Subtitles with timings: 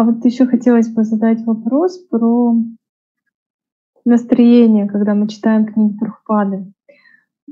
[0.00, 2.54] А вот еще хотелось бы задать вопрос про
[4.06, 6.72] настроение, когда мы читаем книги Прабхупады.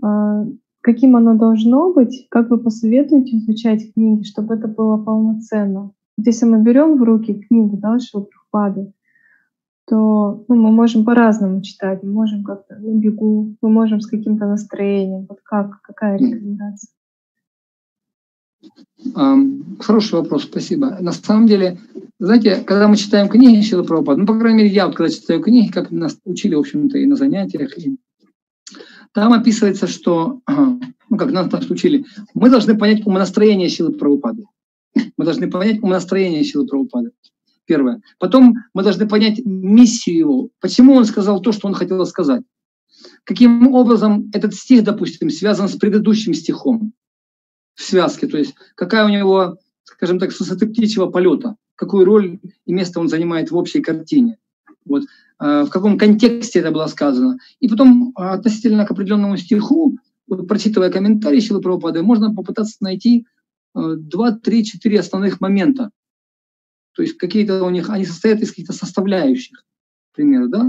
[0.02, 0.46] А,
[0.80, 2.26] каким оно должно быть?
[2.30, 5.92] Как вы посоветуете изучать книги, чтобы это было полноценно?
[6.16, 8.94] Вот если мы берем в руки книгу да, Шила Прабхупады,
[9.86, 14.46] то ну, мы можем по-разному читать, мы можем как-то на бегу, мы можем с каким-то
[14.46, 15.26] настроением.
[15.28, 16.94] Вот как, какая рекомендация?
[19.80, 20.98] Хороший вопрос, спасибо.
[21.00, 21.78] На самом деле,
[22.18, 25.40] знаете, когда мы читаем книги Шилы Прабхупады, ну, по крайней мере, я вот когда читаю
[25.40, 27.96] книги, как нас учили, в общем-то, и на занятиях, и
[29.12, 34.44] там описывается, что, ну, как нас, нас учили, мы должны понять умонастроение Шилы Прабхупады.
[35.16, 37.12] Мы должны понять умонастроение Шилы Прабхупады.
[37.66, 38.00] Первое.
[38.18, 40.48] Потом мы должны понять миссию его.
[40.60, 42.42] Почему он сказал то, что он хотел сказать.
[43.24, 46.94] Каким образом этот стих, допустим, связан с предыдущим стихом
[47.78, 48.26] в связке.
[48.26, 52.98] То есть какая у него, скажем так, с высоты птичьего полета, какую роль и место
[52.98, 54.38] он занимает в общей картине.
[54.84, 55.04] Вот.
[55.40, 57.38] Э, в каком контексте это было сказано.
[57.60, 63.26] И потом относительно к определенному стиху, вот, прочитывая комментарии Шилы Прабхупады, можно попытаться найти
[63.76, 65.90] э, два, три, четыре основных момента,
[66.96, 69.64] то есть какие-то у них, они состоят из каких-то составляющих,
[70.16, 70.66] к да?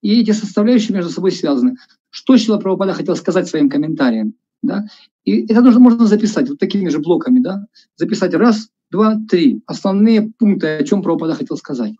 [0.00, 1.76] И эти составляющие между собой связаны.
[2.08, 4.34] Что Шила Прабхупада хотел сказать своим комментарием,
[4.66, 4.86] да?
[5.24, 7.66] И это нужно, можно записать вот такими же блоками, да?
[7.96, 9.62] Записать раз, два, три.
[9.66, 11.94] Основные пункты, о чем Прабхупада хотел сказать.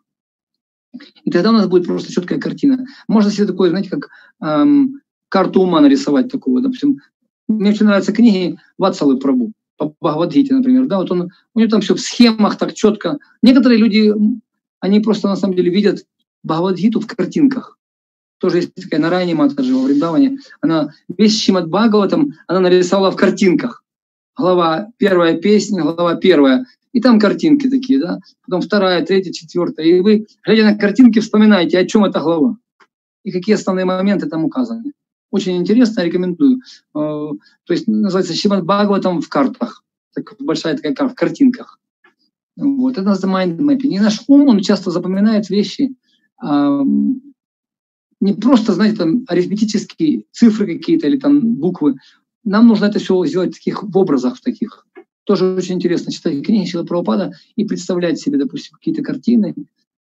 [1.24, 2.86] И тогда у нас будет просто четкая картина.
[3.08, 4.08] Можно себе такое, знаете, как
[4.42, 6.98] эм, карту ума нарисовать такого, допустим.
[7.48, 11.80] Мне очень нравятся книги Ватсалы Прабу по Бхагавадгите, например, да, вот он, у него там
[11.80, 13.18] все в схемах так четко.
[13.42, 14.12] Некоторые люди,
[14.80, 16.04] они просто на самом деле видят
[16.42, 17.78] Бхагавадгиту в картинках.
[18.38, 20.38] Тоже есть такая Нарайни Матаджи во Вриндаване.
[20.60, 23.82] Она весь Шимат Бхагаватам она нарисовала в картинках.
[24.36, 26.66] Глава первая песня, глава первая.
[26.92, 28.18] И там картинки такие, да.
[28.44, 29.86] Потом вторая, третья, четвертая.
[29.86, 32.56] И вы, глядя на картинки, вспоминаете, о чем эта глава.
[33.24, 34.92] И какие основные моменты там указаны.
[35.30, 36.60] Очень интересно, рекомендую.
[36.94, 36.98] Э,
[37.64, 39.82] то есть называется Шимат Бхагаватам в картах.
[40.14, 41.78] Так, большая такая карта, в картинках.
[42.56, 42.92] Вот.
[42.92, 43.88] Это называется mind mapping.
[43.88, 45.94] И наш ум, он часто запоминает вещи,
[48.20, 51.96] не просто, знаете, там арифметические цифры какие-то или там буквы.
[52.44, 54.86] Нам нужно это все сделать в таких в образах в таких.
[55.24, 59.54] Тоже очень интересно читать книги Шила Прабхупада и представлять себе, допустим, какие-то картины,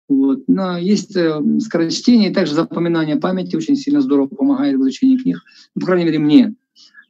[0.09, 0.45] вот.
[0.47, 5.39] Но есть э, скорочтение и также запоминание памяти очень сильно здорово помогает в изучении книг.
[5.75, 6.55] Ну, по крайней мере, мне.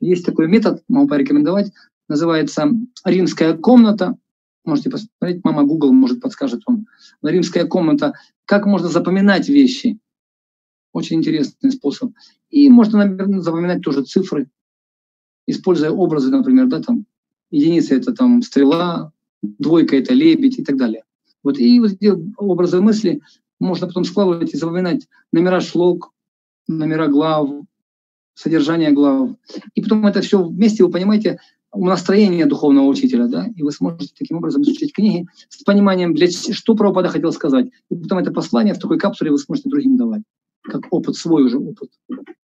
[0.00, 1.72] Есть такой метод, могу порекомендовать,
[2.09, 2.70] называется
[3.04, 4.16] «Римская комната».
[4.65, 6.86] Можете посмотреть, мама Google может подскажет вам.
[7.22, 8.15] «Римская комната».
[8.44, 9.98] Как можно запоминать вещи.
[10.98, 12.10] Очень интересный способ.
[12.50, 14.50] И можно, наверное, запоминать тоже цифры,
[15.47, 17.06] используя образы, например, да, там,
[17.53, 21.04] единица это там стрела, двойка это лебедь и так далее.
[21.44, 23.20] Вот, и вот эти образы мысли
[23.60, 26.12] можно потом складывать и запоминать номера шлок,
[26.66, 27.48] номера глав,
[28.34, 29.30] содержание глав.
[29.75, 31.38] И потом это все вместе, вы понимаете,
[31.72, 36.75] настроение духовного учителя, да, и вы сможете таким образом изучить книги с пониманием, для что
[36.75, 37.70] Прабхупада хотел сказать.
[37.88, 40.22] И потом это послание в такой капсуле вы сможете другим давать,
[40.68, 41.90] как опыт, свой уже опыт.